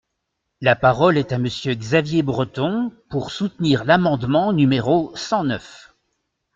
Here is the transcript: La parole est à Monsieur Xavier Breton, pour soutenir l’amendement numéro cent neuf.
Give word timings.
La 0.61 0.75
parole 0.75 1.19
est 1.19 1.31
à 1.31 1.37
Monsieur 1.37 1.75
Xavier 1.75 2.23
Breton, 2.23 2.91
pour 3.11 3.29
soutenir 3.29 3.83
l’amendement 3.85 4.51
numéro 4.51 5.15
cent 5.15 5.43
neuf. 5.43 5.93